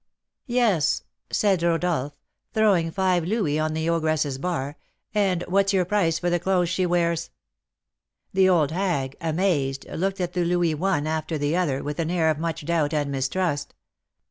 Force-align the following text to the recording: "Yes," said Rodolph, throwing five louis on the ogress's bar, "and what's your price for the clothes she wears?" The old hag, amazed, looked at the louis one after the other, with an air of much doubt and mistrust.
"Yes," 0.47 1.03
said 1.29 1.61
Rodolph, 1.61 2.13
throwing 2.55 2.89
five 2.89 3.23
louis 3.23 3.59
on 3.59 3.75
the 3.75 3.87
ogress's 3.87 4.39
bar, 4.39 4.75
"and 5.13 5.43
what's 5.47 5.73
your 5.73 5.85
price 5.85 6.17
for 6.17 6.31
the 6.31 6.39
clothes 6.39 6.69
she 6.69 6.87
wears?" 6.87 7.29
The 8.33 8.49
old 8.49 8.71
hag, 8.71 9.15
amazed, 9.21 9.85
looked 9.91 10.19
at 10.19 10.33
the 10.33 10.43
louis 10.43 10.73
one 10.73 11.05
after 11.05 11.37
the 11.37 11.55
other, 11.55 11.83
with 11.83 11.99
an 11.99 12.09
air 12.09 12.31
of 12.31 12.39
much 12.39 12.65
doubt 12.65 12.95
and 12.95 13.11
mistrust. 13.11 13.75